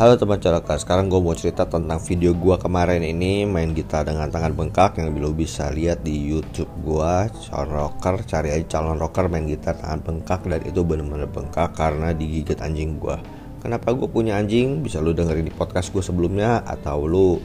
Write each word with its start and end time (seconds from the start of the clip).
Halo 0.00 0.16
teman 0.16 0.40
colokar, 0.40 0.80
sekarang 0.80 1.12
gue 1.12 1.20
mau 1.20 1.36
cerita 1.36 1.68
tentang 1.68 2.00
video 2.00 2.32
gue 2.32 2.56
kemarin 2.56 3.04
ini 3.04 3.44
main 3.44 3.76
gitar 3.76 4.08
dengan 4.08 4.32
tangan 4.32 4.56
bengkak 4.56 4.96
yang 4.96 5.12
lo 5.12 5.28
bisa 5.36 5.68
lihat 5.68 6.00
di 6.00 6.16
YouTube 6.16 6.72
gue 6.80 7.28
calon 7.28 7.68
rocker, 7.68 8.24
cari 8.24 8.48
aja 8.48 8.80
calon 8.80 8.96
rocker 8.96 9.28
main 9.28 9.44
gitar 9.44 9.76
tangan 9.76 10.00
bengkak 10.00 10.40
dan 10.48 10.64
itu 10.64 10.80
bener-bener 10.88 11.28
bengkak 11.28 11.76
karena 11.76 12.16
digigit 12.16 12.56
anjing 12.64 12.96
gue. 12.96 13.12
Kenapa 13.60 13.92
gue 13.92 14.08
punya 14.08 14.40
anjing? 14.40 14.80
Bisa 14.80 15.04
lo 15.04 15.12
dengerin 15.12 15.44
di 15.44 15.52
podcast 15.52 15.92
gue 15.92 16.00
sebelumnya 16.00 16.64
atau 16.64 17.04
lo 17.04 17.36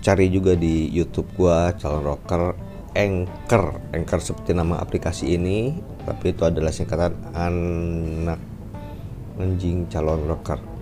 cari 0.00 0.32
juga 0.32 0.56
di 0.56 0.88
YouTube 0.88 1.36
gue 1.36 1.76
calon 1.84 2.00
rocker 2.00 2.56
Anchor, 2.96 3.92
Anchor 3.92 4.20
seperti 4.24 4.56
nama 4.56 4.80
aplikasi 4.80 5.36
ini, 5.36 5.76
tapi 6.00 6.32
itu 6.32 6.48
adalah 6.48 6.72
singkatan 6.72 7.36
anak 7.36 8.40
anjing 9.36 9.84
calon 9.92 10.24
rocker 10.24 10.72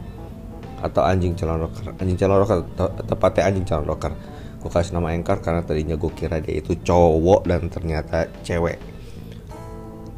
atau 0.82 1.02
anjing 1.06 1.38
calon 1.38 1.62
rocker. 1.62 1.94
Anjing 2.02 2.18
calon 2.18 2.38
rocker 2.42 2.58
tepatnya 3.06 3.42
anjing 3.48 3.64
calon 3.64 3.86
rocker. 3.86 4.12
Gue 4.58 4.70
kasih 4.70 4.94
nama 4.94 5.10
Anchor 5.14 5.42
karena 5.42 5.62
tadinya 5.62 5.94
gue 5.98 6.10
kira 6.14 6.38
dia 6.38 6.58
itu 6.58 6.74
cowok 6.82 7.46
dan 7.46 7.70
ternyata 7.70 8.30
cewek. 8.42 8.78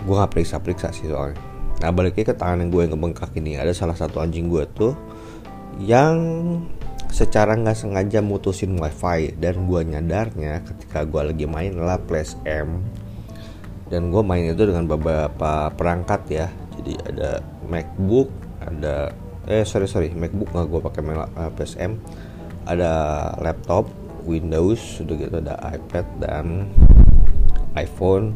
Gue 0.05 0.15
gak 0.21 0.37
periksa-periksa 0.37 0.93
sih 0.93 1.09
soalnya. 1.09 1.41
Nah 1.81 1.91
baliknya 1.93 2.33
ke 2.33 2.35
tangan 2.37 2.61
yang 2.61 2.71
gue 2.73 2.81
yang 2.85 2.93
ngebengkak 2.97 3.33
ini. 3.41 3.57
Ada 3.57 3.73
salah 3.73 3.97
satu 3.97 4.21
anjing 4.21 4.49
gue 4.53 4.65
tuh 4.73 4.93
yang 5.81 6.17
secara 7.11 7.55
nggak 7.55 7.79
sengaja 7.79 8.19
mutusin 8.23 8.75
wifi 8.75 9.35
dan 9.39 9.71
gue 9.71 9.81
nyadarnya 9.87 10.67
ketika 10.67 11.07
gue 11.07 11.31
lagi 11.31 11.47
main 11.47 11.73
adalah 11.73 11.99
Flash 12.05 12.37
M. 12.45 12.85
Dan 13.89 14.13
gue 14.13 14.23
main 14.25 14.45
itu 14.49 14.65
dengan 14.65 14.85
beberapa 14.85 15.73
perangkat 15.73 16.21
ya. 16.29 16.47
Jadi 16.81 16.95
ada 17.01 17.41
MacBook 17.65 18.29
ada 18.61 19.13
eh 19.45 19.65
sorry 19.69 19.89
sorry. 19.89 20.11
MacBook 20.13 20.53
nggak 20.53 20.67
gue 20.69 20.81
pakai 20.81 21.03
uh, 21.05 21.53
PSM 21.53 22.01
ada 22.65 22.93
laptop 23.45 23.89
Windows 24.25 24.81
sudah 24.81 25.15
gitu 25.21 25.37
ada 25.37 25.61
iPad 25.69 26.07
dan 26.17 26.73
iPhone 27.77 28.33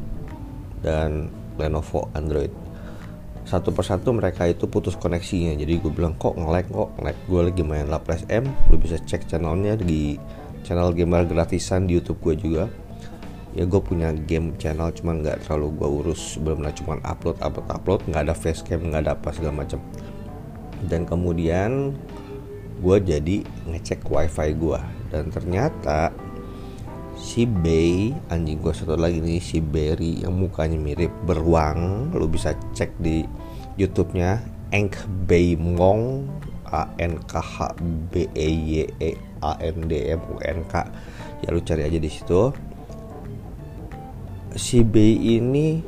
dan 0.84 1.32
Lenovo 1.56 2.12
Android. 2.12 2.52
Satu 3.48 3.72
persatu 3.72 4.12
mereka 4.12 4.44
itu 4.44 4.68
putus 4.68 4.92
koneksinya. 5.00 5.56
Jadi 5.56 5.80
gue 5.80 5.88
bilang 5.88 6.12
kok 6.20 6.36
nge-lag 6.36 6.68
kok 6.68 6.92
nge-lag? 7.00 7.16
Gue 7.24 7.40
lagi 7.48 7.62
main 7.64 7.88
Laplas 7.88 8.28
M. 8.28 8.44
Lu 8.68 8.76
bisa 8.76 9.00
cek 9.00 9.24
channelnya 9.24 9.80
di 9.80 10.20
channel 10.68 10.92
gamer 10.92 11.24
gratisan 11.24 11.88
di 11.88 11.96
YouTube 11.96 12.20
gue 12.20 12.34
juga. 12.36 12.64
Ya 13.56 13.64
gue 13.64 13.80
punya 13.80 14.12
game 14.12 14.52
channel 14.60 14.92
cuman 14.92 15.24
nggak 15.24 15.48
terlalu 15.48 15.80
gue 15.80 15.88
urus. 15.88 16.36
Belum 16.36 16.60
cuma 16.76 17.00
upload 17.00 17.40
upload 17.40 17.68
upload. 17.72 18.00
Nggak 18.04 18.22
ada 18.28 18.34
facecam 18.36 18.84
nggak 18.92 19.02
ada 19.08 19.12
apa 19.16 19.28
segala 19.32 19.64
macam 19.64 19.80
dan 20.86 21.02
kemudian 21.02 21.98
gue 22.78 22.96
jadi 23.02 23.42
ngecek 23.66 24.06
wifi 24.06 24.54
gue 24.54 24.78
dan 25.10 25.34
ternyata 25.34 26.14
si 27.18 27.42
Bay 27.44 28.14
anjing 28.30 28.62
gue 28.62 28.70
satu 28.70 28.94
lagi 28.94 29.18
nih 29.18 29.42
si 29.42 29.58
Berry 29.58 30.22
yang 30.22 30.38
mukanya 30.38 30.78
mirip 30.78 31.10
beruang. 31.26 32.14
Lu 32.14 32.30
bisa 32.30 32.54
cek 32.72 32.94
di 33.02 33.26
YouTube-nya 33.74 34.38
Enk 34.70 35.02
Bay 35.26 35.58
Mong 35.58 36.30
A 36.70 36.86
N 37.02 37.18
K 37.26 37.42
H 37.42 37.74
B 38.14 38.30
E 38.38 38.48
Y 38.48 38.86
E 39.02 39.10
A 39.42 39.58
N 39.58 39.90
D 39.90 40.14
M 40.14 40.22
U 40.30 40.38
N 40.38 40.62
K. 40.70 40.86
Ya 41.42 41.50
lu 41.50 41.58
cari 41.66 41.90
aja 41.90 41.98
di 41.98 42.06
situ. 42.06 42.54
Si 44.54 44.86
Bay 44.86 45.38
ini 45.38 45.82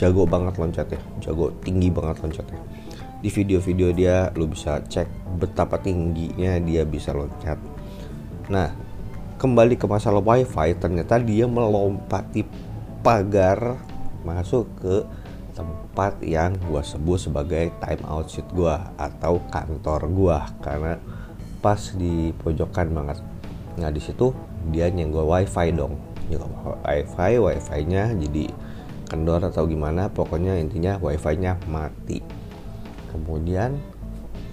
jago 0.00 0.24
banget 0.24 0.56
loncatnya 0.56 1.00
jago 1.20 1.52
tinggi 1.60 1.92
banget 1.92 2.24
loncatnya 2.24 2.56
di 3.20 3.28
video-video 3.28 3.92
dia 3.92 4.32
lu 4.32 4.48
bisa 4.48 4.80
cek 4.80 5.36
betapa 5.36 5.76
tingginya 5.76 6.56
dia 6.60 6.88
bisa 6.88 7.12
loncat. 7.12 7.60
Nah 8.48 8.72
kembali 9.36 9.76
ke 9.76 9.84
masalah 9.84 10.24
wifi 10.24 10.76
ternyata 10.80 11.20
dia 11.20 11.44
melompati 11.44 12.44
pagar 13.04 13.76
masuk 14.24 14.68
ke 14.80 15.04
tempat 15.52 16.16
yang 16.24 16.56
gua 16.68 16.80
sebut 16.80 17.20
sebagai 17.20 17.72
time 17.84 18.04
out 18.08 18.32
sheet 18.32 18.48
gua 18.56 18.88
atau 18.96 19.40
kantor 19.52 20.00
gua. 20.08 20.38
Karena 20.64 20.96
pas 21.60 21.92
di 21.92 22.32
pojokan 22.40 22.88
banget. 22.88 23.20
Nah 23.76 23.92
di 23.92 24.00
situ 24.00 24.32
dia 24.72 24.88
nyenggol 24.88 25.28
wifi 25.28 25.68
dong. 25.76 26.00
Nyenggol 26.32 26.80
wifi 26.88 27.36
wifi 27.36 27.80
nya 27.84 28.16
jadi 28.16 28.48
kendor 29.12 29.44
atau 29.44 29.66
gimana 29.68 30.08
pokoknya 30.08 30.56
intinya 30.56 30.96
wifi 31.02 31.34
nya 31.36 31.58
mati 31.66 32.39
kemudian 33.10 33.76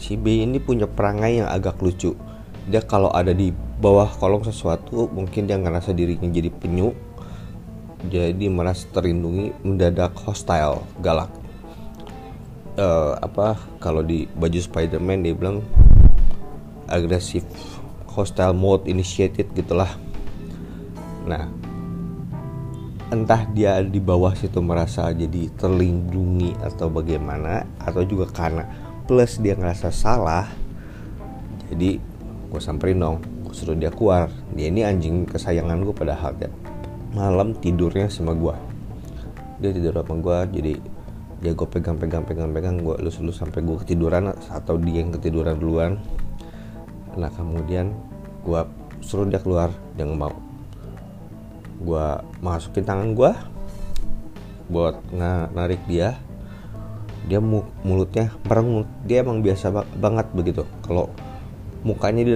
si 0.02 0.18
B 0.18 0.42
ini 0.42 0.58
punya 0.58 0.90
perangai 0.90 1.46
yang 1.46 1.50
agak 1.50 1.78
lucu. 1.80 2.18
Dia 2.68 2.84
kalau 2.84 3.14
ada 3.14 3.32
di 3.32 3.54
bawah 3.54 4.10
kolong 4.18 4.44
sesuatu 4.44 5.08
mungkin 5.14 5.46
dia 5.46 5.56
ngerasa 5.56 5.94
dirinya 5.94 6.28
jadi 6.28 6.50
penyu 6.50 6.98
jadi 8.10 8.46
merasa 8.50 8.90
terlindungi 8.94 9.54
mendadak 9.62 10.14
hostile 10.26 10.82
galak. 11.02 11.30
Uh, 12.78 13.18
apa 13.26 13.58
kalau 13.82 14.06
di 14.06 14.30
baju 14.38 14.60
Spider-Man 14.62 15.26
dia 15.26 15.34
bilang 15.34 15.66
agresif 16.86 17.42
hostile 18.06 18.54
mode 18.54 18.86
initiated 18.86 19.50
gitulah. 19.58 19.90
Nah 21.26 21.50
entah 23.08 23.48
dia 23.56 23.80
di 23.80 24.04
bawah 24.04 24.36
situ 24.36 24.60
merasa 24.60 25.08
jadi 25.16 25.48
terlindungi 25.56 26.60
atau 26.60 26.92
bagaimana 26.92 27.64
atau 27.80 28.04
juga 28.04 28.28
karena 28.28 28.68
plus 29.08 29.40
dia 29.40 29.56
ngerasa 29.56 29.96
salah 29.96 30.52
jadi 31.72 32.04
gue 32.52 32.62
samperin 32.64 33.00
dong 33.00 33.24
gue 33.48 33.56
suruh 33.56 33.80
dia 33.80 33.88
keluar. 33.88 34.28
Dia 34.52 34.68
ini 34.68 34.84
anjing 34.84 35.24
kesayangan 35.24 35.88
gue 35.88 35.96
padahal 35.96 36.36
ya 36.36 36.52
malam 37.16 37.56
tidurnya 37.56 38.12
sama 38.12 38.36
gue 38.36 38.56
dia 39.64 39.72
tidur 39.72 39.96
sama 40.04 40.20
gue 40.20 40.38
jadi 40.60 40.74
dia 41.40 41.52
gue 41.56 41.68
pegang 41.70 41.96
pegang 41.96 42.28
pegang 42.28 42.52
pegang 42.52 42.76
gue 42.84 42.98
elus 43.00 43.24
elus 43.24 43.40
sampai 43.40 43.64
gue 43.64 43.78
ketiduran 43.88 44.36
atau 44.52 44.76
dia 44.76 45.00
yang 45.00 45.16
ketiduran 45.16 45.56
duluan. 45.56 45.96
Nah 47.16 47.32
kemudian 47.32 47.96
gue 48.44 48.62
suruh 49.00 49.24
dia 49.32 49.40
keluar 49.40 49.72
dia 49.96 50.04
nggak 50.04 50.20
mau 50.20 50.47
gue 51.78 52.08
masukin 52.42 52.86
tangan 52.86 53.14
gue 53.14 53.32
buat 54.68 55.00
narik 55.54 55.84
dia. 55.88 56.18
Dia 57.28 57.44
mulutnya 57.84 58.32
merengut. 58.48 58.88
Dia 59.04 59.20
emang 59.24 59.44
biasa 59.44 59.72
banget 60.00 60.32
begitu. 60.32 60.64
Kalau 60.84 61.12
mukanya 61.84 62.24
dia 62.24 62.36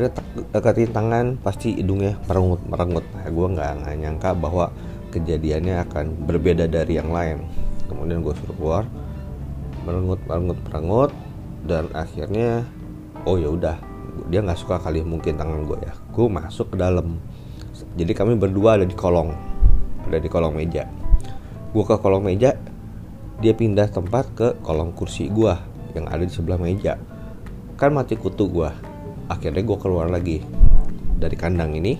deketin 0.52 0.92
tangan 0.92 1.40
pasti 1.40 1.76
hidungnya 1.80 2.20
merengut 2.28 2.60
merengut. 2.68 3.06
Nah, 3.16 3.28
gue 3.28 3.48
nggak 3.56 3.98
nyangka 4.00 4.36
bahwa 4.36 4.72
kejadiannya 5.16 5.84
akan 5.88 6.06
berbeda 6.28 6.68
dari 6.68 7.00
yang 7.00 7.12
lain. 7.12 7.44
Kemudian 7.88 8.24
gue 8.24 8.36
suruh 8.36 8.56
keluar 8.56 8.84
merengut 9.82 10.22
merengut 10.30 10.60
merengut 10.70 11.12
dan 11.66 11.90
akhirnya 11.96 12.64
oh 13.26 13.36
ya 13.40 13.50
udah 13.50 13.78
dia 14.30 14.40
nggak 14.46 14.60
suka 14.60 14.78
kali 14.78 15.02
mungkin 15.08 15.40
tangan 15.40 15.68
gue 15.68 15.80
ya. 15.84 15.96
Gue 16.12 16.28
masuk 16.28 16.76
ke 16.76 16.78
dalam 16.80 17.20
jadi 17.98 18.12
kami 18.16 18.38
berdua 18.40 18.80
ada 18.80 18.86
di 18.88 18.96
kolong 18.96 19.52
ada 20.12 20.18
di 20.20 20.30
kolong 20.30 20.58
meja. 20.58 20.90
Gue 21.72 21.84
ke 21.88 21.96
kolong 21.96 22.26
meja 22.26 22.58
dia 23.42 23.54
pindah 23.58 23.90
tempat 23.90 24.26
ke 24.38 24.48
kolong 24.62 24.94
kursi 24.94 25.32
gue 25.32 25.56
yang 25.98 26.06
ada 26.12 26.22
di 26.22 26.34
sebelah 26.34 26.60
meja. 26.60 27.00
Kan 27.80 27.96
mati 27.96 28.20
kutu 28.20 28.52
gue 28.52 28.70
akhirnya 29.32 29.64
gue 29.64 29.78
keluar 29.80 30.12
lagi 30.12 30.44
dari 31.18 31.36
kandang 31.40 31.78
ini. 31.80 31.96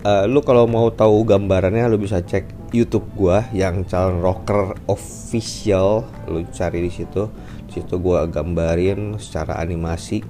Uh, 0.00 0.24
lu 0.24 0.40
kalau 0.40 0.64
mau 0.64 0.88
tahu 0.88 1.28
gambarannya 1.28 1.84
lu 1.92 2.00
bisa 2.00 2.24
cek 2.24 2.72
YouTube 2.72 3.06
gue 3.14 3.36
yang 3.54 3.84
calon 3.86 4.24
rocker 4.24 4.74
official. 4.88 6.08
Lu 6.26 6.42
cari 6.50 6.82
di 6.82 6.90
situ. 6.90 7.28
Di 7.68 7.78
situ 7.78 7.94
gue 8.00 8.20
gambarin 8.26 9.20
secara 9.22 9.60
animasi 9.62 10.24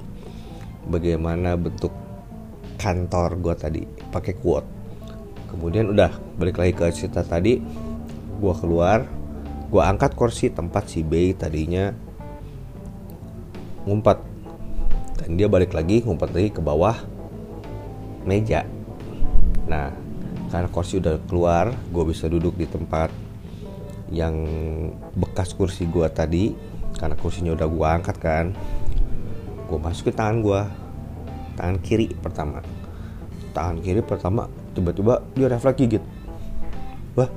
bagaimana 0.90 1.54
bentuk 1.54 1.99
kantor 2.80 3.36
gue 3.36 3.54
tadi 3.60 3.82
pakai 3.84 4.32
quote. 4.40 4.68
Kemudian 5.52 5.92
udah 5.92 6.16
balik 6.40 6.56
lagi 6.56 6.72
ke 6.72 6.88
cerita 6.96 7.20
tadi 7.20 7.60
gue 8.40 8.54
keluar 8.56 9.04
gue 9.68 9.82
angkat 9.84 10.16
kursi 10.16 10.48
tempat 10.48 10.88
si 10.88 11.04
B 11.04 11.36
tadinya 11.36 11.92
ngumpet. 13.84 14.18
Dan 15.20 15.36
dia 15.36 15.52
balik 15.52 15.76
lagi 15.76 16.00
ngumpet 16.00 16.32
lagi 16.32 16.48
ke 16.48 16.64
bawah 16.64 16.96
meja. 18.24 18.64
Nah 19.68 19.92
karena 20.50 20.66
kursi 20.72 20.98
udah 20.98 21.20
keluar 21.28 21.70
gue 21.92 22.04
bisa 22.08 22.26
duduk 22.26 22.58
di 22.58 22.66
tempat 22.66 23.12
yang 24.10 24.34
bekas 25.14 25.54
kursi 25.54 25.86
gue 25.86 26.08
tadi 26.10 26.50
karena 26.98 27.14
kursinya 27.14 27.54
udah 27.54 27.68
gue 27.70 27.86
angkat 27.86 28.16
kan 28.18 28.46
gue 29.70 29.78
masukin 29.78 30.14
tangan 30.18 30.42
gue 30.42 30.62
tangan 31.60 31.76
kiri 31.84 32.08
pertama. 32.16 32.64
Tangan 33.52 33.76
kiri 33.84 34.00
pertama 34.00 34.48
tiba-tiba 34.72 35.20
dia 35.36 35.52
refleks 35.52 35.76
gigit. 35.76 36.00
Wah 37.12 37.28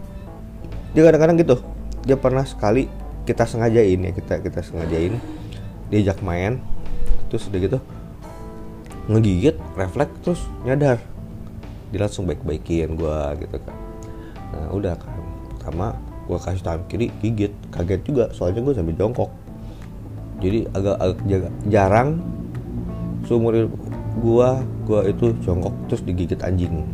dia 0.95 1.03
kadang-kadang 1.03 1.35
gitu. 1.43 1.59
Dia 2.07 2.15
pernah 2.15 2.47
sekali 2.47 2.87
kita 3.27 3.43
sengajain 3.43 3.99
ya 3.99 4.11
kita 4.15 4.39
kita 4.39 4.63
sengajain. 4.63 5.19
Diajak 5.91 6.23
main 6.23 6.63
terus 7.27 7.51
udah 7.51 7.59
gitu 7.59 7.79
ngegigit 9.11 9.59
refleks 9.75 10.15
terus 10.23 10.41
nyadar. 10.63 11.03
Dia 11.91 12.07
langsung 12.07 12.23
baik-baikin 12.23 12.95
gue 12.95 13.19
gitu 13.43 13.57
kan. 13.59 13.75
Nah 14.55 14.71
udah 14.71 14.95
kan. 14.95 15.19
Pertama 15.59 15.99
gue 16.23 16.39
kasih 16.39 16.63
tangan 16.63 16.87
kiri 16.87 17.11
gigit. 17.19 17.51
Kaget 17.75 18.01
juga 18.07 18.31
soalnya 18.31 18.63
gue 18.63 18.73
sambil 18.73 18.95
jongkok. 18.95 19.27
Jadi 20.39 20.67
agak, 20.71 20.95
agak 20.99 21.53
jarang 21.67 22.09
seumur 23.27 23.71
gue 24.19 24.49
gue 24.85 24.99
itu 25.09 25.25
jongkok 25.41 25.73
terus 25.89 26.01
digigit 26.05 26.39
anjing. 26.43 26.85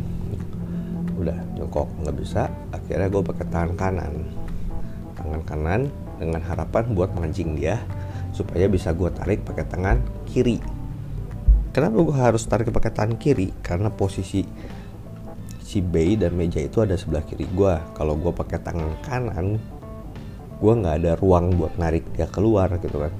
Udah 1.20 1.36
jongkok 1.58 1.88
nggak 2.00 2.16
bisa. 2.16 2.48
Akhirnya 2.72 3.12
gue 3.12 3.22
pakai 3.24 3.46
tangan 3.48 3.72
kanan. 3.76 4.14
Tangan 5.18 5.42
kanan 5.44 5.80
dengan 6.16 6.40
harapan 6.44 6.96
buat 6.96 7.12
mancing 7.16 7.56
dia 7.56 7.80
supaya 8.32 8.70
bisa 8.70 8.94
gue 8.94 9.10
tarik 9.12 9.44
pakai 9.44 9.64
tangan 9.68 9.98
kiri. 10.24 10.60
Kenapa 11.70 12.02
gue 12.02 12.16
harus 12.16 12.42
tarik 12.48 12.72
pakai 12.72 12.92
tangan 12.94 13.14
kiri? 13.20 13.52
Karena 13.62 13.92
posisi 13.92 14.42
si 15.70 15.78
bay 15.78 16.18
dan 16.18 16.34
meja 16.34 16.58
itu 16.58 16.82
ada 16.82 16.98
sebelah 16.98 17.22
kiri 17.22 17.46
gue 17.46 17.74
kalau 17.94 18.18
gue 18.18 18.34
pakai 18.34 18.58
tangan 18.58 18.90
kanan 19.06 19.62
gue 20.58 20.72
nggak 20.74 20.96
ada 20.98 21.12
ruang 21.14 21.54
buat 21.54 21.78
narik 21.78 22.10
dia 22.10 22.26
keluar 22.26 22.74
gitu 22.82 22.98
kan 22.98 23.14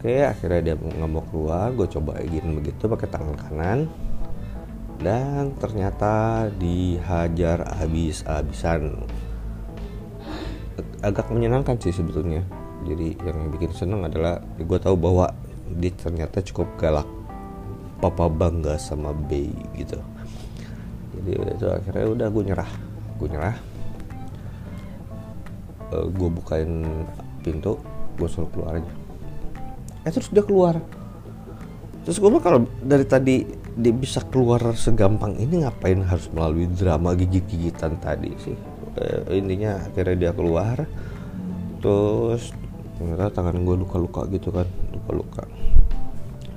oke 0.00 0.16
akhirnya 0.16 0.72
dia 0.72 0.74
nggak 0.80 1.10
mau 1.12 1.20
keluar. 1.28 1.68
Gue 1.76 1.84
coba 1.92 2.16
gini 2.24 2.56
begitu 2.56 2.88
pakai 2.88 3.08
tangan 3.12 3.36
kanan. 3.36 3.78
Dan 4.96 5.52
ternyata 5.60 6.48
dihajar 6.56 7.68
habis-habisan. 7.76 9.04
Agak 11.04 11.28
menyenangkan 11.28 11.76
sih 11.76 11.92
sebetulnya. 11.92 12.40
Jadi 12.88 13.12
yang 13.20 13.52
bikin 13.52 13.76
seneng 13.76 14.08
adalah 14.08 14.40
gue 14.56 14.78
tahu 14.80 14.96
bahwa 14.96 15.28
dia 15.68 15.92
ternyata 15.92 16.40
cukup 16.40 16.80
galak 16.80 17.08
papa 18.00 18.32
bangga 18.32 18.80
sama 18.80 19.12
B 19.12 19.52
gitu. 19.76 20.00
Jadi 21.20 21.30
udah 21.36 21.52
itu 21.60 21.66
akhirnya 21.68 22.06
udah 22.08 22.28
gue 22.32 22.44
nyerah. 22.48 22.72
Gue 23.20 23.28
nyerah. 23.28 23.56
Uh, 25.92 25.96
eh, 26.00 26.06
gue 26.08 26.28
bukain 26.32 26.88
pintu 27.44 27.76
gue 28.16 28.28
suruh 28.28 28.48
keluar 28.52 28.80
aja 28.80 28.99
eh 30.04 30.10
terus 30.10 30.32
dia 30.32 30.44
keluar. 30.44 30.80
Terus 32.04 32.16
gue 32.16 32.28
bilang 32.32 32.44
kalau 32.44 32.60
dari 32.80 33.04
tadi 33.04 33.44
dia 33.76 33.92
bisa 33.94 34.24
keluar 34.28 34.60
segampang 34.74 35.36
ini 35.36 35.62
ngapain 35.62 36.00
harus 36.02 36.26
melalui 36.32 36.66
drama 36.68 37.12
gigit-gigitan 37.12 38.00
tadi 38.00 38.32
sih? 38.40 38.56
Uh, 38.96 39.36
intinya 39.36 39.78
akhirnya 39.78 40.16
dia 40.28 40.32
keluar. 40.32 40.88
Terus 41.80 42.52
ternyata 42.96 43.32
tangan 43.32 43.60
gue 43.64 43.76
luka-luka 43.80 44.24
gitu 44.32 44.48
kan 44.48 44.66
luka-luka. 44.92 45.44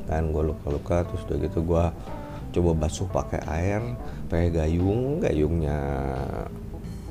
Kan 0.08 0.32
gue 0.32 0.44
luka-luka 0.52 1.04
terus 1.08 1.22
udah 1.28 1.38
gitu 1.44 1.60
gue 1.64 1.86
coba 2.54 2.72
basuh 2.86 3.10
pakai 3.10 3.42
air 3.50 3.82
pakai 4.30 4.54
gayung 4.54 5.18
gayungnya 5.18 5.82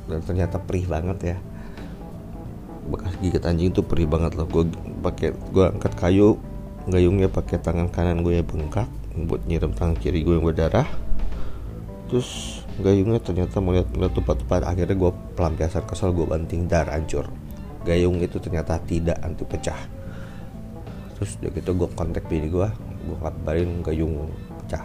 dan 0.07 0.21
ternyata 0.23 0.63
perih 0.63 0.87
banget 0.87 1.35
ya 1.35 1.37
bekas 2.83 3.15
gigit 3.23 3.43
anjing 3.47 3.71
itu 3.71 3.83
perih 3.87 4.11
banget 4.11 4.35
loh 4.35 4.47
gue 4.51 4.67
pakai 5.03 5.31
gue 5.31 5.65
angkat 5.71 5.95
kayu 5.95 6.41
gayungnya 6.91 7.31
pakai 7.31 7.63
tangan 7.63 7.87
kanan 7.87 8.27
gue 8.27 8.43
ya 8.43 8.45
bengkak 8.45 8.91
buat 9.13 9.45
nyiram 9.45 9.77
tangan 9.77 9.97
kiri 10.01 10.25
gue 10.25 10.35
yang 10.41 10.47
berdarah. 10.47 10.89
Terus 12.09 12.61
gayungnya 12.81 13.21
ternyata 13.21 13.61
melihat 13.61 13.89
melihat 13.93 14.21
tepat-tepat 14.21 14.65
akhirnya 14.65 14.97
gue 14.97 15.11
pelampiasan 15.37 15.85
kesal 15.85 16.17
gue 16.17 16.25
banting 16.25 16.67
dar 16.69 16.89
hancur. 16.89 17.29
Gayung 17.85 18.23
itu 18.23 18.41
ternyata 18.41 18.81
tidak 18.83 19.21
anti 19.21 19.45
pecah. 19.45 19.79
Terus 21.19 21.39
udah 21.39 21.51
gitu 21.55 21.71
gue 21.77 21.89
kontak 21.93 22.25
bini 22.27 22.49
gue 22.49 22.69
gue 23.03 23.17
kabarin 23.21 23.85
gayung 23.85 24.33
pecah. 24.65 24.85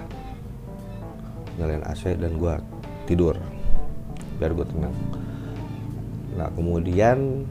Nyalain 1.58 1.84
AC 1.88 2.20
dan 2.20 2.36
gue 2.36 2.54
tidur. 3.08 3.36
Biar 4.38 4.52
gue 4.54 4.68
tenang. 4.68 4.96
Nah 6.38 6.52
kemudian 6.54 7.48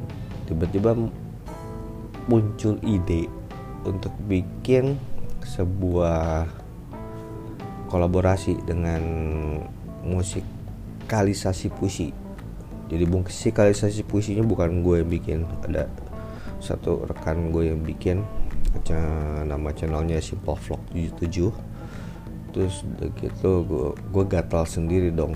tiba-tiba 0.46 0.94
muncul 2.26 2.78
ide 2.82 3.30
untuk 3.86 4.10
bikin 4.26 4.98
sebuah 5.46 6.50
kolaborasi 7.86 8.58
dengan 8.66 9.02
musikalisasi 10.02 11.70
puisi. 11.70 12.10
Jadi 12.86 13.04
musikalisasi 13.06 14.06
puisinya 14.06 14.42
bukan 14.46 14.82
gue 14.82 15.02
yang 15.02 15.10
bikin 15.10 15.38
ada 15.66 15.90
satu 16.62 17.06
rekan 17.06 17.50
gue 17.50 17.70
yang 17.70 17.82
bikin 17.82 18.22
nama 19.46 19.72
channelnya 19.72 20.20
Simple 20.20 20.58
Vlog 20.58 20.82
77 20.92 21.50
terus 22.52 22.84
gitu 23.20 23.50
gue 23.68 23.86
gue 23.94 24.24
gatal 24.26 24.66
sendiri 24.66 25.14
dong. 25.14 25.34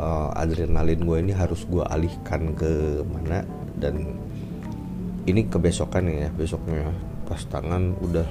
Uh, 0.00 0.32
adrenalin 0.32 0.96
gue 0.96 1.18
ini 1.20 1.32
harus 1.36 1.68
gue 1.68 1.84
alihkan 1.84 2.56
ke 2.56 3.04
mana 3.04 3.44
dan 3.80 4.14
ini 5.24 5.48
kebesokan 5.48 6.08
ya 6.08 6.28
besoknya 6.32 6.92
pas 7.24 7.40
tangan 7.48 7.96
udah 8.04 8.28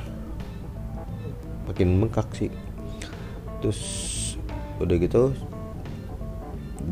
makin 1.65 2.01
bengkak 2.01 2.29
sih. 2.37 2.51
Terus 3.59 3.81
udah 4.79 4.95
gitu 4.95 5.35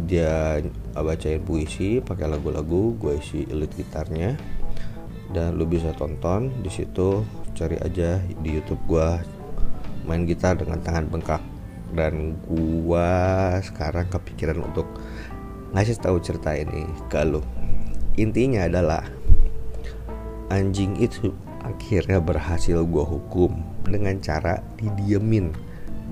dia 0.06 0.62
bacain 0.94 1.42
puisi 1.42 2.04
pakai 2.04 2.30
lagu-lagu 2.30 2.98
gue 2.98 3.18
isi 3.18 3.45
elit 3.50 3.71
gitarnya. 3.77 4.33
Dan 5.27 5.59
lu 5.59 5.68
bisa 5.68 5.92
tonton 5.92 6.63
di 6.63 6.71
situ 6.71 7.21
cari 7.51 7.75
aja 7.83 8.21
di 8.39 8.50
YouTube 8.56 8.80
gue 8.88 9.09
main 10.07 10.24
gitar 10.24 10.56
dengan 10.56 10.80
tangan 10.80 11.12
bengkak. 11.12 11.44
Dan 11.88 12.36
gua 12.44 13.56
sekarang 13.63 14.12
kepikiran 14.12 14.59
untuk 14.59 14.88
ngasih 15.71 16.00
tahu 16.00 16.19
cerita 16.19 16.51
ini 16.56 16.83
ke 17.07 17.24
lo 17.24 17.44
intinya 18.18 18.66
adalah 18.66 19.06
anjing 20.50 20.98
itu 20.98 21.31
akhirnya 21.62 22.18
berhasil 22.18 22.81
gua 22.84 23.06
hukum 23.06 23.62
dengan 23.86 24.18
cara 24.19 24.66
didiemin. 24.81 25.54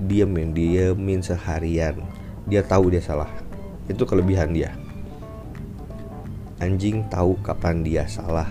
Diemin 0.06 0.54
diemin 0.54 1.20
seharian. 1.20 1.98
Dia 2.46 2.62
tahu 2.62 2.94
dia 2.94 3.02
salah. 3.02 3.28
Itu 3.90 4.06
kelebihan 4.06 4.54
dia. 4.54 4.72
Anjing 6.62 7.04
tahu 7.10 7.36
kapan 7.42 7.82
dia 7.84 8.06
salah. 8.06 8.48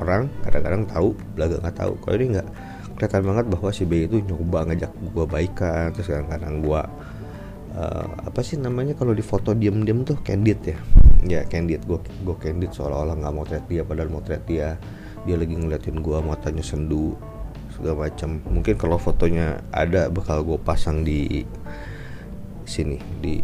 Orang 0.00 0.32
kadang-kadang 0.42 0.88
tahu 0.90 1.08
belaga 1.36 1.60
nggak 1.62 1.76
tahu. 1.76 1.92
Kalau 2.02 2.16
ini 2.18 2.26
nggak 2.34 2.48
kelihatan 2.94 3.22
banget 3.26 3.44
bahwa 3.50 3.68
si 3.74 3.82
B 3.84 4.06
itu 4.06 4.22
nyoba 4.22 4.70
ngajak 4.70 4.92
gue 4.94 5.24
baikan 5.26 5.90
terus 5.90 6.06
kadang-kadang 6.06 6.62
gue 6.62 6.80
uh, 7.74 8.06
apa 8.22 8.40
sih 8.46 8.54
namanya 8.54 8.94
kalau 8.94 9.10
di 9.10 9.22
foto 9.22 9.50
diem-diem 9.50 10.06
tuh 10.06 10.16
candid 10.22 10.62
ya 10.62 10.78
ya 11.26 11.44
candid. 11.48 11.82
Gue 11.84 12.00
gue 12.00 12.36
candid 12.38 12.70
seolah-olah 12.72 13.16
nggak 13.18 13.32
mau 13.34 13.44
teriak 13.44 13.66
dia 13.68 13.82
padahal 13.82 14.10
mau 14.12 14.22
teriak 14.24 14.44
dia. 14.46 14.68
Dia 15.24 15.36
lagi 15.40 15.56
ngeliatin 15.56 16.04
gue 16.04 16.18
matanya 16.20 16.64
sendu 16.64 17.16
segala 17.74 18.06
macam 18.06 18.38
mungkin 18.46 18.78
kalau 18.78 19.00
fotonya 19.02 19.58
ada 19.74 20.06
bakal 20.06 20.46
gue 20.46 20.58
pasang 20.62 21.02
di 21.02 21.42
sini 22.62 23.02
di 23.18 23.42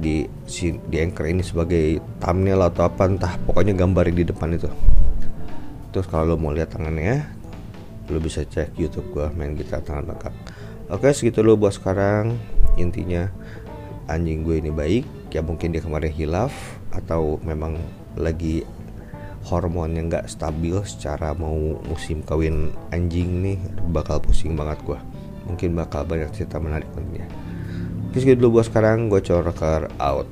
di 0.00 0.28
di, 0.28 0.68
di 0.88 0.96
anchor 1.00 1.28
ini 1.28 1.44
sebagai 1.44 2.00
thumbnail 2.18 2.60
atau 2.66 2.88
apa 2.88 3.02
entah. 3.06 3.34
Pokoknya 3.44 3.76
gambar 3.76 4.10
di 4.10 4.24
depan 4.24 4.56
itu. 4.56 4.70
Terus 5.90 6.06
kalau 6.06 6.34
lo 6.34 6.36
mau 6.38 6.54
lihat 6.54 6.72
tangannya 6.72 7.26
lo 8.10 8.18
bisa 8.18 8.42
cek 8.42 8.74
YouTube 8.74 9.14
gua 9.14 9.30
main 9.34 9.54
gitar 9.54 9.82
tangan 9.82 10.14
lengkap. 10.14 10.34
Oke 10.90 11.14
segitu 11.14 11.42
lo 11.42 11.54
buat 11.54 11.74
sekarang. 11.74 12.34
Intinya 12.78 13.28
anjing 14.10 14.42
gue 14.42 14.58
ini 14.58 14.74
baik 14.74 15.19
ya 15.30 15.42
mungkin 15.42 15.70
dia 15.70 15.82
kemarin 15.82 16.10
hilaf 16.10 16.52
atau 16.90 17.38
memang 17.46 17.78
lagi 18.18 18.66
hormon 19.46 19.96
yang 19.96 20.12
nggak 20.12 20.28
stabil 20.28 20.76
secara 20.84 21.32
mau 21.32 21.56
musim 21.88 22.20
kawin 22.20 22.74
anjing 22.92 23.40
nih 23.40 23.58
bakal 23.88 24.20
pusing 24.20 24.52
banget 24.52 24.82
gue 24.84 24.98
mungkin 25.48 25.74
bakal 25.74 26.04
banyak 26.04 26.30
cerita 26.30 26.60
menarik 26.60 26.86
nantinya. 26.94 27.26
Terus 28.14 28.22
gitu 28.26 28.38
dulu 28.38 28.60
buat 28.60 28.66
sekarang 28.70 29.10
gue 29.10 29.22
coreker 29.22 29.90
out 29.98 30.26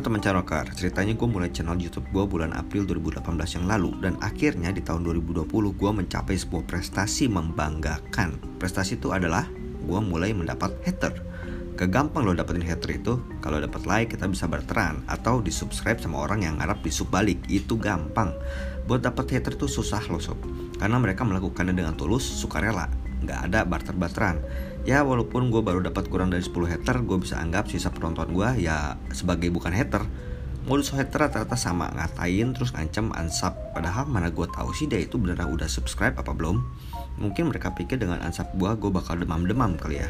Halo 0.00 0.16
teman 0.16 0.24
Carokar, 0.24 0.64
ceritanya 0.72 1.12
gue 1.12 1.28
mulai 1.28 1.52
channel 1.52 1.76
YouTube 1.76 2.08
gue 2.08 2.24
bulan 2.24 2.56
April 2.56 2.88
2018 2.88 3.20
yang 3.60 3.68
lalu 3.68 3.92
dan 4.00 4.16
akhirnya 4.24 4.72
di 4.72 4.80
tahun 4.80 5.04
2020 5.04 5.44
gue 5.52 5.90
mencapai 5.92 6.40
sebuah 6.40 6.64
prestasi 6.64 7.28
membanggakan. 7.28 8.40
Prestasi 8.56 8.96
itu 8.96 9.12
adalah 9.12 9.44
gue 9.84 10.00
mulai 10.00 10.32
mendapat 10.32 10.72
hater. 10.88 11.20
Kegampang 11.76 12.24
lo 12.24 12.32
dapetin 12.32 12.64
hater 12.64 12.96
itu, 12.96 13.20
kalau 13.44 13.60
dapat 13.60 13.84
like 13.84 14.16
kita 14.16 14.24
bisa 14.24 14.48
berteran 14.48 15.04
atau 15.04 15.44
di 15.44 15.52
subscribe 15.52 16.00
sama 16.00 16.24
orang 16.24 16.48
yang 16.48 16.56
ngarap 16.56 16.80
di 16.80 16.88
sub 16.88 17.12
balik, 17.12 17.44
itu 17.52 17.76
gampang. 17.76 18.32
Buat 18.88 19.04
dapet 19.04 19.36
hater 19.36 19.52
itu 19.52 19.68
susah 19.68 20.00
loh 20.08 20.16
sob, 20.16 20.40
karena 20.80 20.96
mereka 20.96 21.28
melakukannya 21.28 21.76
dengan 21.76 21.92
tulus, 21.92 22.24
sukarela. 22.24 22.88
Nggak 23.24 23.40
ada 23.50 23.60
barter-barteran. 23.68 24.40
Ya 24.88 25.04
walaupun 25.04 25.52
gue 25.52 25.60
baru 25.60 25.84
dapat 25.84 26.08
kurang 26.08 26.32
dari 26.32 26.40
10 26.40 26.56
hater 26.64 26.96
gue 27.04 27.18
bisa 27.20 27.36
anggap 27.36 27.68
sisa 27.68 27.92
penonton 27.92 28.32
gue 28.32 28.64
ya 28.64 28.96
sebagai 29.12 29.52
bukan 29.52 29.72
hater. 29.76 30.04
Modus 30.64 30.92
hater 30.92 31.28
rata-rata 31.28 31.56
sama 31.56 31.88
ngatain 31.92 32.52
terus 32.56 32.72
ngancam 32.72 33.12
unsub. 33.16 33.52
Padahal 33.76 34.08
mana 34.08 34.32
gue 34.32 34.44
tahu 34.48 34.72
sih 34.72 34.88
dia 34.88 35.00
itu 35.00 35.20
beneran 35.20 35.52
udah 35.52 35.68
subscribe 35.68 36.16
apa 36.16 36.32
belum. 36.32 36.64
Mungkin 37.20 37.52
mereka 37.52 37.76
pikir 37.76 38.00
dengan 38.00 38.24
unsub 38.24 38.48
gue 38.56 38.70
gue 38.76 38.90
bakal 38.92 39.20
demam-demam 39.20 39.76
kali 39.76 40.00
ya. 40.00 40.08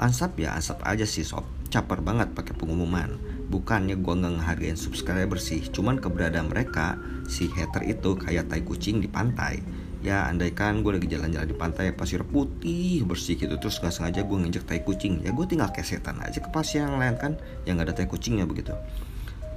Unsub 0.00 0.36
ya 0.36 0.56
unsub 0.56 0.80
aja 0.84 1.08
sih 1.08 1.24
sob. 1.24 1.44
Caper 1.72 2.04
banget 2.04 2.32
pakai 2.36 2.52
pengumuman. 2.56 3.16
Bukannya 3.48 3.96
gue 4.00 4.14
nggak 4.20 4.40
ngehargain 4.40 4.76
subscriber 4.76 5.40
sih 5.40 5.64
cuman 5.68 6.00
keberadaan 6.00 6.52
mereka 6.52 6.96
si 7.24 7.48
hater 7.48 7.84
itu 7.88 8.16
kayak 8.20 8.52
tai 8.52 8.64
kucing 8.64 9.00
di 9.00 9.08
pantai 9.08 9.83
ya 10.04 10.28
andaikan 10.28 10.84
gue 10.84 11.00
lagi 11.00 11.08
jalan-jalan 11.08 11.48
di 11.48 11.56
pantai 11.56 11.96
pasir 11.96 12.20
putih 12.28 13.00
bersih 13.08 13.40
gitu 13.40 13.56
terus 13.56 13.80
nggak 13.80 13.88
sengaja 13.88 14.20
gue 14.20 14.36
nginjek 14.36 14.68
tai 14.68 14.84
kucing. 14.84 15.24
Ya 15.24 15.32
gue 15.32 15.48
tinggal 15.48 15.72
kesetan 15.72 16.20
aja 16.20 16.44
ke 16.44 16.52
pasir 16.52 16.84
yang 16.84 17.00
lain 17.00 17.16
kan 17.16 17.40
yang 17.64 17.80
nggak 17.80 17.88
ada 17.88 17.94
tai 17.96 18.06
kucingnya 18.06 18.44
begitu. 18.44 18.76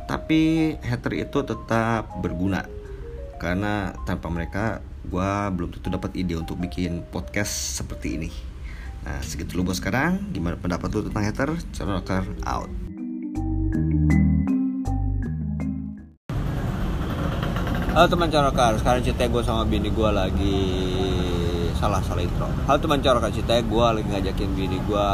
Tapi 0.07 0.73
hater 0.79 1.13
itu 1.19 1.43
tetap 1.43 2.07
berguna. 2.23 2.63
Karena 3.37 3.91
tanpa 4.07 4.31
mereka 4.31 4.79
gue 5.03 5.31
belum 5.51 5.75
tentu 5.75 5.91
dapat 5.91 6.15
ide 6.15 6.39
untuk 6.39 6.55
bikin 6.63 7.03
podcast 7.11 7.83
seperti 7.83 8.15
ini. 8.15 8.31
Nah 9.03 9.19
segitu 9.19 9.59
dulu 9.59 9.75
bos 9.75 9.83
sekarang. 9.83 10.31
Gimana 10.31 10.55
pendapat 10.55 10.87
lu 10.95 11.11
tentang 11.11 11.27
hater? 11.27 11.49
Ceroker 11.75 12.23
out 12.47 12.86
Halo 17.97 18.13
teman 18.13 18.29
Corokar, 18.29 18.77
sekarang 18.77 19.01
cerita 19.01 19.25
gue 19.25 19.41
sama 19.41 19.65
bini 19.65 19.89
gue 19.89 20.09
lagi 20.13 20.61
salah 21.73 21.97
salah 22.05 22.21
intro. 22.21 22.45
Halo 22.69 22.77
teman 22.77 23.01
Corokar, 23.01 23.33
cerita 23.33 23.57
gue 23.57 23.85
lagi 23.89 24.05
ngajakin 24.05 24.53
bini 24.53 24.77
gue 24.85 25.07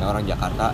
yang 0.00 0.08
orang 0.08 0.24
Jakarta 0.24 0.72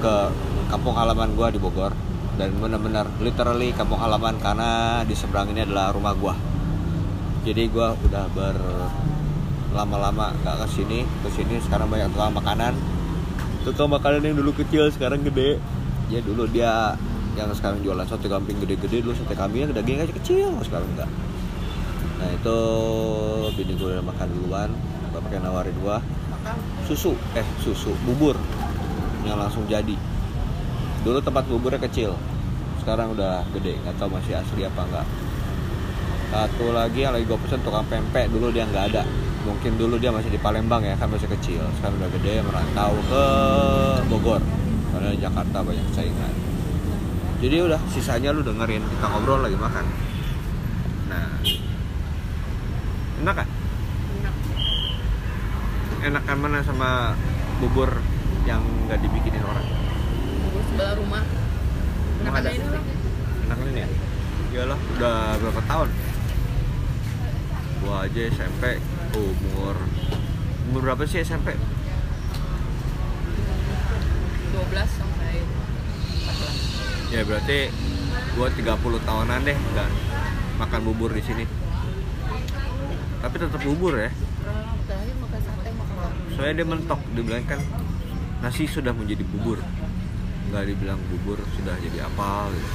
ke 0.00 0.32
kampung 0.72 0.96
halaman 0.96 1.36
gue 1.36 1.44
di 1.52 1.60
Bogor. 1.60 1.92
Dan 2.40 2.56
benar-benar 2.56 3.04
literally 3.20 3.76
kampung 3.76 4.00
halaman 4.00 4.40
karena 4.40 5.04
di 5.04 5.12
seberang 5.12 5.52
ini 5.52 5.68
adalah 5.68 5.92
rumah 5.92 6.16
gua. 6.16 6.32
Jadi 7.44 7.68
gua 7.68 7.92
udah 7.92 8.24
berlama-lama 8.32 10.32
nggak 10.40 10.56
ke 10.56 10.66
sini 10.72 11.04
ke 11.04 11.28
sini 11.36 11.60
sekarang 11.68 11.92
banyak 11.92 12.08
tukang 12.16 12.32
makanan. 12.32 12.72
Tukang 13.68 13.92
makanan 13.92 14.24
yang 14.24 14.40
dulu 14.40 14.56
kecil 14.56 14.88
sekarang 14.88 15.20
gede. 15.20 15.60
Ya 16.08 16.24
dulu 16.24 16.48
dia 16.48 16.96
yang 17.32 17.48
sekarang 17.56 17.80
jualan 17.80 18.04
sate 18.04 18.28
kambing 18.28 18.60
gede-gede 18.60 19.00
dulu 19.00 19.16
sate 19.16 19.32
kambingnya 19.32 19.72
dagingnya 19.72 20.04
kecil 20.12 20.52
sekarang 20.60 20.88
enggak. 20.92 21.10
Nah 22.20 22.28
itu 22.28 22.58
bini 23.56 23.72
gue 23.74 23.88
udah 23.88 24.04
makan 24.04 24.28
duluan 24.36 24.70
yang 25.32 25.44
nawarin 25.44 25.76
gua 25.80 26.00
susu 26.84 27.16
eh 27.32 27.46
susu 27.64 27.96
bubur 28.04 28.36
yang 29.24 29.40
langsung 29.40 29.64
jadi. 29.64 29.96
Dulu 31.02 31.18
tempat 31.24 31.48
buburnya 31.48 31.80
kecil 31.80 32.12
sekarang 32.84 33.16
udah 33.16 33.46
gede 33.56 33.80
nggak 33.80 33.96
tahu 33.96 34.12
masih 34.12 34.36
asli 34.36 34.68
apa 34.68 34.82
enggak. 34.84 35.06
Satu 36.32 36.72
lagi 36.72 37.04
yang 37.04 37.12
lagi 37.16 37.28
gue 37.28 37.38
pesen 37.44 37.60
tukang 37.64 37.84
pempek 37.88 38.28
dulu 38.28 38.52
dia 38.52 38.68
nggak 38.68 38.84
ada. 38.92 39.02
Mungkin 39.42 39.80
dulu 39.80 39.96
dia 39.96 40.12
masih 40.12 40.28
di 40.28 40.40
Palembang 40.40 40.84
ya 40.84 40.96
kan 41.00 41.08
masih 41.08 41.28
kecil. 41.32 41.64
Sekarang 41.80 41.96
udah 41.96 42.10
gede 42.20 42.44
merantau 42.44 42.92
ke 43.08 43.24
Bogor. 44.12 44.42
Karena 44.92 45.16
Jakarta 45.16 45.64
banyak 45.64 45.88
saingan 45.96 46.41
jadi 47.42 47.66
udah 47.66 47.82
sisanya 47.90 48.30
lu 48.30 48.46
dengerin 48.46 48.86
kita 48.86 49.06
ngobrol 49.10 49.42
lagi 49.42 49.58
makan. 49.58 49.82
Nah. 51.10 51.42
Enak 53.18 53.34
kan? 53.34 53.50
Enakan 56.06 56.38
mana 56.38 56.62
sama 56.62 57.18
bubur 57.58 57.98
yang 58.46 58.62
nggak 58.86 59.02
dibikinin 59.02 59.42
orang? 59.42 59.66
Sebelah 60.70 60.94
rumah. 60.94 61.26
Emang 62.22 62.38
ada? 62.38 62.54
ini 62.54 62.62
lah 62.70 62.78
enak 63.50 63.58
ini 63.74 63.82
ya? 63.82 63.90
Iyalah 64.54 64.78
udah 64.78 65.42
berapa 65.42 65.58
tahun? 65.66 65.90
Gua 67.82 68.06
aja 68.06 68.22
SMP 68.30 68.78
umur. 69.18 69.74
Umur 70.70 70.80
berapa 70.86 71.02
sih 71.10 71.26
SMP 71.26 71.58
12 71.58 71.66
sampai 74.86 75.18
14 75.18 75.21
ya 77.12 77.20
berarti 77.28 77.68
gua 78.32 78.48
30 78.48 78.80
tahunan 79.04 79.40
deh 79.44 79.56
nggak 79.56 79.88
makan 80.56 80.80
bubur 80.88 81.12
di 81.12 81.20
sini. 81.20 81.44
Tapi 83.20 83.34
tetap 83.36 83.60
bubur 83.60 84.00
ya. 84.00 84.10
Soalnya 86.32 86.64
dia 86.64 86.66
mentok 86.66 87.00
dibilang 87.12 87.44
kan 87.44 87.60
nasi 88.40 88.64
sudah 88.64 88.96
menjadi 88.96 89.22
bubur. 89.28 89.60
Nggak 90.48 90.72
dibilang 90.72 90.98
bubur 91.12 91.36
sudah 91.54 91.76
jadi 91.84 92.08
apa 92.08 92.48
gitu. 92.56 92.72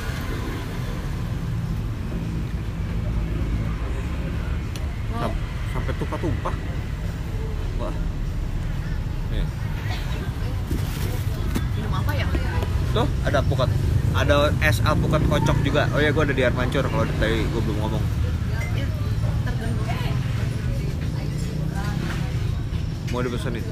sampai 5.77 5.93
tumpah-tumpah. 6.01 6.55
Wah. 7.77 7.95
Nih. 9.29 9.45
minum 11.77 11.93
apa 11.93 12.11
ya? 12.17 12.25
Tuh 12.97 13.07
ada 13.23 13.37
alpukat 13.45 13.69
ada 14.13 14.53
es 14.63 14.77
alpukat 14.85 15.21
kocok 15.27 15.57
juga 15.65 15.89
oh 15.91 15.99
ya 15.99 16.13
gue 16.15 16.23
ada 16.23 16.35
di 16.35 16.43
air 16.45 16.55
mancur 16.55 16.85
kalau 16.87 17.03
tadi 17.19 17.43
gue 17.43 17.61
belum 17.61 17.77
ngomong 17.83 18.03
mau 23.11 23.21
dipesenin 23.23 23.65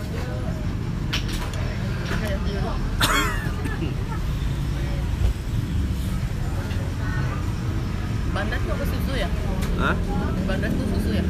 Bandas 8.36 8.60
tuh 8.68 8.75
susu 8.75 9.13
ya? 9.15 9.32
Hah? 9.80 9.96
Bandas 10.44 10.72
tuh 10.75 10.88
susu 10.92 11.10
ya? 11.15 11.24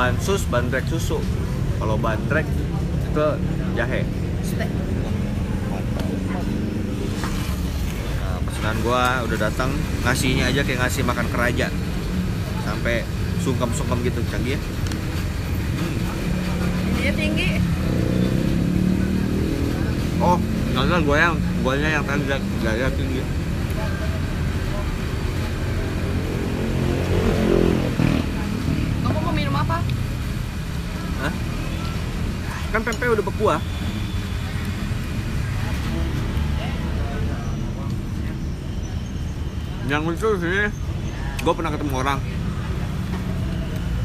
bansus 0.00 0.48
bandrek 0.48 0.86
susu 0.88 1.18
kalau 1.76 2.00
bandrek 2.00 2.46
itu 3.04 3.26
jahe 3.76 4.00
Steak 4.40 4.70
Pesanan 8.60 8.84
gua 8.84 9.24
udah 9.24 9.48
datang 9.48 9.72
ngasihnya 10.04 10.52
aja 10.52 10.60
kayak 10.60 10.84
ngasih 10.84 11.00
makan 11.00 11.24
keraja. 11.32 11.72
Sampai 12.60 13.08
sungkem-sungkem 13.40 14.04
gitu 14.04 14.20
canggih 14.28 14.52
ya. 14.52 14.60
Ininya 16.92 17.12
tinggi. 17.16 17.50
Oh 20.20 20.36
enggak 20.76 21.00
gua 21.08 21.16
yang 21.16 21.34
gua 21.64 21.72
yang 21.80 22.04
tadi 22.04 22.36
gaya 22.60 22.92
tinggi 22.92 23.24
Kamu 29.00 29.18
mau 29.24 29.32
minum 29.32 29.56
apa? 29.56 29.80
Hah? 31.24 31.34
kan 32.76 32.80
pempek 32.84 33.08
udah 33.08 33.24
berkuah 33.24 33.60
yang 39.90 40.06
lucu 40.06 40.38
sih 40.38 40.70
gue 41.42 41.52
pernah 41.52 41.74
ketemu 41.74 41.94
orang. 41.98 42.18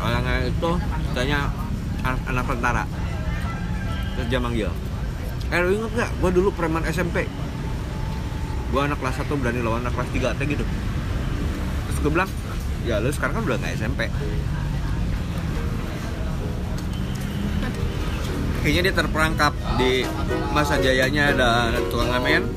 Orangnya 0.02 0.50
itu 0.50 0.72
katanya 1.14 1.40
anak, 2.02 2.22
anak 2.26 2.44
tentara. 2.50 2.84
Terus 4.18 4.28
dia 4.34 4.42
manggil 4.42 4.74
eh 5.54 5.62
lu 5.62 5.78
inget 5.78 5.92
gak 5.94 6.10
gue 6.10 6.32
dulu 6.42 6.50
preman 6.58 6.82
SMP 6.90 7.30
gue 8.74 8.82
anak 8.82 8.98
kelas 8.98 9.22
1 9.22 9.30
berani 9.38 9.62
lawan 9.62 9.86
anak 9.86 9.94
kelas 9.94 10.10
3 10.34 10.38
teh 10.42 10.46
gitu. 10.50 10.66
Terus 11.86 11.98
gue 12.02 12.12
bilang 12.12 12.30
ya 12.90 12.98
lu 12.98 13.14
sekarang 13.14 13.38
kan 13.38 13.44
udah 13.46 13.58
gak 13.62 13.78
SMP 13.78 14.10
kayaknya 18.66 18.90
dia 18.90 18.96
terperangkap 18.98 19.54
di 19.78 20.02
masa 20.50 20.82
jayanya 20.82 21.38
ada 21.38 21.78
tukang 21.94 22.10
ngamen 22.10 22.50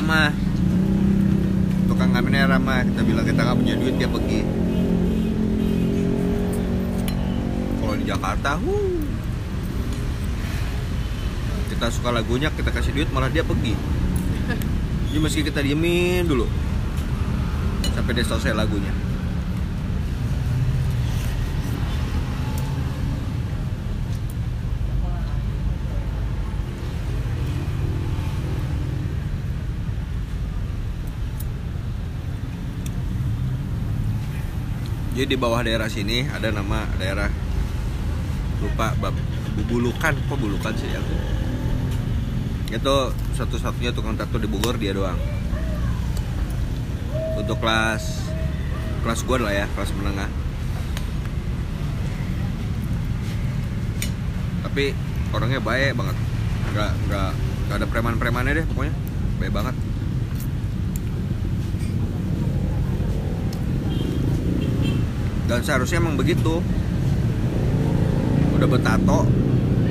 ramah 0.00 0.32
tukang 1.84 2.16
ngamennya 2.16 2.48
ramah 2.48 2.80
kita 2.88 3.04
bilang 3.04 3.20
kita 3.20 3.44
nggak 3.44 3.58
punya 3.60 3.74
duit 3.76 3.94
dia 4.00 4.08
pergi. 4.08 4.40
Kalau 7.76 7.94
di 8.00 8.04
Jakarta 8.08 8.50
kita 11.68 11.86
suka 11.92 12.08
lagunya 12.16 12.48
kita 12.48 12.72
kasih 12.72 12.96
duit 12.96 13.12
malah 13.12 13.28
dia 13.28 13.44
pergi. 13.44 13.76
Jadi 15.12 15.18
meski 15.20 15.44
kita 15.44 15.60
diemin 15.60 16.24
dulu. 16.24 16.48
Sampai 17.92 18.16
dia 18.16 18.24
selesai 18.24 18.56
lagunya. 18.56 18.96
Jadi 35.10 35.26
di 35.26 35.38
bawah 35.38 35.66
daerah 35.66 35.90
sini 35.90 36.22
ada 36.30 36.54
nama 36.54 36.86
daerah. 36.94 37.26
Lupa 38.62 38.94
bab 39.02 39.14
Bubulukan 39.58 40.14
kok 40.14 40.38
Bulukan 40.38 40.70
sih 40.78 40.86
ya? 40.86 41.02
Itu 42.70 43.10
satu-satunya 43.34 43.90
tukang 43.90 44.14
tato 44.14 44.38
di 44.38 44.46
Bogor 44.46 44.78
dia 44.78 44.94
doang. 44.94 45.18
Untuk 47.34 47.58
kelas 47.58 48.30
kelas 49.02 49.20
gua 49.26 49.50
lah 49.50 49.52
ya 49.52 49.66
kelas 49.74 49.90
menengah. 49.98 50.30
Tapi 54.62 54.94
orangnya 55.34 55.58
baik 55.58 55.98
banget. 55.98 56.16
Nggak 56.70 56.90
nggak 57.10 57.30
nggak 57.66 57.76
ada 57.82 57.86
preman-premannya 57.90 58.62
deh 58.62 58.66
pokoknya. 58.70 58.94
Baik 59.42 59.50
banget 59.50 59.89
dan 65.50 65.66
seharusnya 65.66 65.98
emang 65.98 66.14
begitu. 66.14 66.62
Udah 68.54 68.68
bertato 68.70 69.26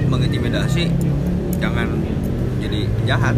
mengintimidasi 0.07 0.87
jangan 1.59 1.99
jadi 2.63 2.87
penjahat. 3.03 3.35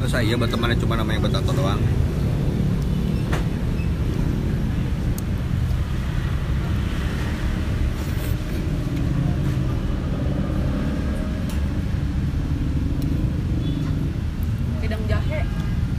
Terus 0.00 0.10
saya 0.12 0.34
bertemannya 0.36 0.76
cuma 0.80 0.96
nama 0.96 1.12
yang 1.12 1.22
bertato 1.24 1.52
doang 1.52 1.80
Wedang 14.80 15.04
jahe. 15.04 15.40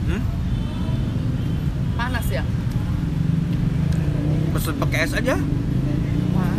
hmm? 0.10 0.22
Panas 1.96 2.28
ya? 2.28 2.44
pesen 4.52 4.76
pakai 4.76 5.08
es 5.08 5.14
aja 5.16 5.38
Wah. 6.36 6.58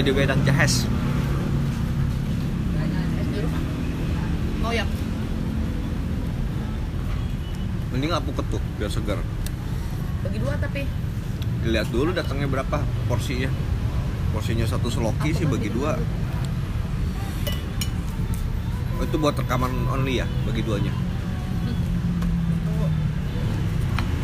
Jadi 0.00 0.16
wedang 0.16 0.40
jahes. 0.48 0.88
Oh 4.64 4.72
ya. 4.72 4.88
mending 7.90 8.14
aku 8.14 8.30
ketuk 8.38 8.62
biar 8.78 8.86
segar 8.86 9.18
Bagi 10.22 10.38
dua 10.38 10.54
tapi. 10.62 10.86
lihat 11.66 11.90
dulu 11.90 12.14
datangnya 12.14 12.46
berapa 12.46 12.80
porsinya 13.10 13.50
porsinya 14.30 14.64
satu 14.64 14.88
seloki 14.88 15.34
Aku 15.34 15.38
sih 15.42 15.46
bagi 15.50 15.68
dua 15.68 15.98
Oh, 18.96 19.02
itu 19.04 19.16
buat 19.18 19.34
rekaman 19.34 19.90
only 19.90 20.22
ya 20.22 20.26
bagi 20.46 20.62
duanya 20.62 20.94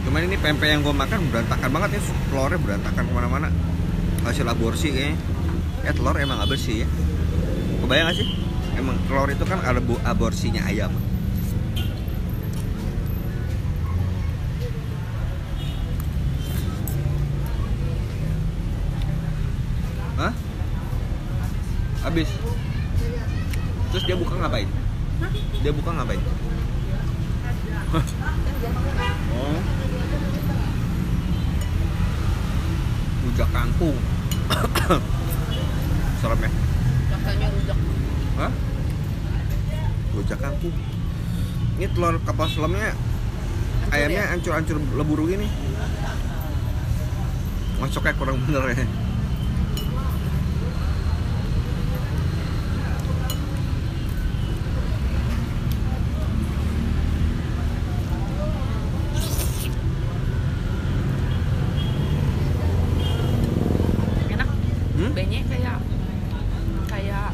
cuman 0.07 0.21
ini 0.31 0.37
pempek 0.39 0.69
yang 0.71 0.81
gue 0.87 0.95
makan 0.95 1.27
berantakan 1.35 1.69
banget 1.75 1.99
ya 1.99 2.01
telurnya 2.31 2.59
berantakan 2.63 3.03
ke 3.03 3.13
mana-mana 3.13 3.49
hasil 4.23 4.47
aborsi 4.47 4.95
kayaknya 4.95 5.19
ya 5.87 5.95
telur 5.95 6.19
emang 6.19 6.43
gak 6.43 6.51
bersih 6.51 6.83
ya 6.83 6.89
kebayang 7.79 8.11
gak 8.11 8.19
sih 8.19 8.27
emang 8.75 8.99
telur 9.07 9.31
itu 9.31 9.47
kan 9.47 9.63
ada 9.63 9.79
aborsinya 10.03 10.67
ayam 10.67 10.91
Hah? 20.17 20.33
Habis. 22.09 22.25
Terus 23.93 24.05
dia 24.09 24.17
buka 24.17 24.33
ngapain? 24.33 24.65
Dia 25.61 25.73
buka 25.77 25.93
ngapain? 25.93 26.25
oh. 29.37 29.61
Rujak 33.29 33.49
kangkung. 33.53 34.01
Serem 36.27 36.43
ya? 36.43 36.51
Rasanya 37.15 37.47
rujak. 37.55 37.79
Hah? 38.35 38.53
Rujak 40.11 40.39
kangkung. 40.43 40.75
Ini 41.79 41.87
telur 41.95 42.19
kapal 42.27 42.51
selamnya 42.51 42.99
ayamnya 43.95 44.27
ya? 44.27 44.35
ancur-ancur 44.35 44.83
leburu 44.99 45.31
gini. 45.31 45.47
Masuknya 47.79 48.11
kurang 48.19 48.43
bener 48.43 48.75
ya. 48.75 48.83
Enak. 64.35 64.49
Hmm? 64.97 65.11
Benye 65.15 65.41
kayak 65.47 65.79
kayak 66.87 67.29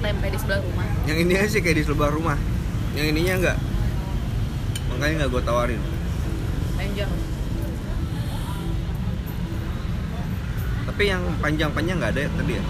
tempe 0.00 0.26
di 0.32 0.38
sebelah 0.40 0.60
rumah. 0.60 0.84
Yang 1.08 1.09
ini 1.20 1.36
aja 1.36 1.48
sih 1.52 1.60
kayak 1.60 1.76
di 1.80 1.84
sebelah 1.84 2.08
rumah. 2.08 2.38
Yang 2.96 3.06
ininya 3.12 3.34
enggak. 3.36 3.58
Makanya 4.88 5.14
nggak 5.20 5.30
gue 5.36 5.42
tawarin. 5.44 5.80
Panjang. 6.80 7.12
Tapi 10.88 11.02
yang 11.04 11.22
panjang-panjang 11.44 11.96
nggak 12.00 12.12
ada 12.16 12.20
ya 12.24 12.30
tadi 12.32 12.52
ya. 12.56 12.64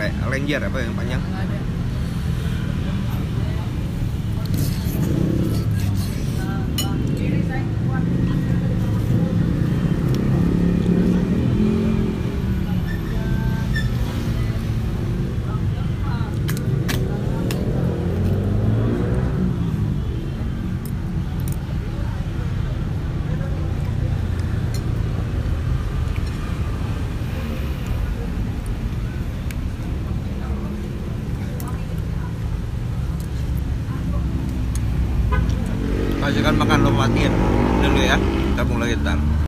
Le 0.00 0.08
lenjer 0.32 0.60
apa 0.64 0.78
yang 0.80 0.94
panjang? 0.96 1.20
Enggak 1.20 1.44
ada. 1.44 1.58